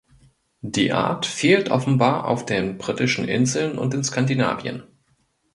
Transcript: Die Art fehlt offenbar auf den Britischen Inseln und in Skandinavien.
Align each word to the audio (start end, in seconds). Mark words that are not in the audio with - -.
Die 0.65 0.91
Art 0.93 1.27
fehlt 1.27 1.69
offenbar 1.69 2.25
auf 2.27 2.43
den 2.47 2.79
Britischen 2.79 3.27
Inseln 3.27 3.77
und 3.77 3.93
in 3.93 4.03
Skandinavien. 4.03 4.81